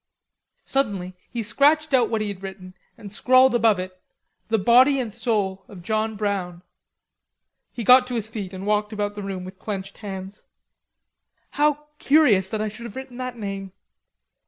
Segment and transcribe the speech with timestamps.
[0.65, 4.01] Suddenly he scratched out what he had written and scrawled above it:
[4.47, 6.63] "The Body and Soul of John Brown."
[7.71, 10.41] He got to his feet and walked about the room with clenched hands.
[11.51, 13.73] "How curious that I should have written that name.